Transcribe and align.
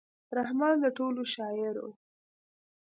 رحمان 0.37 0.75
د 0.83 0.85
ټولو 0.97 1.21
شاعر 1.33 1.75
و. 1.83 1.87